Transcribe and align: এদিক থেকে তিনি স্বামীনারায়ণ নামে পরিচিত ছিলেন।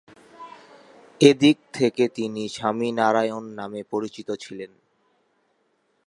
এদিক 1.21 1.57
থেকে 1.73 2.03
তিনি 2.07 2.43
স্বামীনারায়ণ 2.47 3.43
নামে 3.51 3.81
পরিচিত 3.83 4.29
ছিলেন। 4.35 4.71